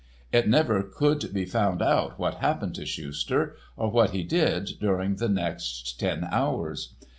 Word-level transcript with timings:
It 0.31 0.47
never 0.47 0.81
could 0.81 1.31
be 1.31 1.45
found 1.45 1.79
out 1.79 2.17
what 2.17 2.37
happened 2.37 2.73
to 2.73 2.87
Schuster, 2.87 3.55
or 3.77 3.91
what 3.91 4.09
he 4.09 4.23
did, 4.23 4.67
during 4.79 5.17
the 5.17 5.29
next 5.29 5.99
ten 5.99 6.27
hours. 6.31 6.95